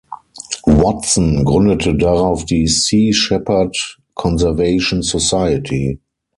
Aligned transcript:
Watson 0.65 1.45
gründete 1.45 1.93
darauf 1.95 2.43
die 2.45 2.65
Sea 2.67 3.13
Shepherd 3.13 3.99
Conservation 4.15 5.03
Society. 5.03 5.99